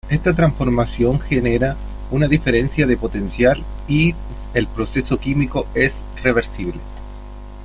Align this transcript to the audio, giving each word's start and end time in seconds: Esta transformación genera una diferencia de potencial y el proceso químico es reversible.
Esta 0.09 0.33
transformación 0.33 1.19
genera 1.19 1.77
una 2.09 2.27
diferencia 2.27 2.87
de 2.87 2.97
potencial 2.97 3.63
y 3.87 4.15
el 4.55 4.65
proceso 4.65 5.19
químico 5.19 5.67
es 5.75 6.01
reversible. 6.23 6.79